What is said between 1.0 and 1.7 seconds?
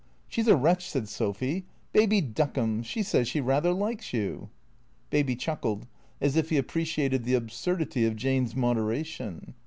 Sophy.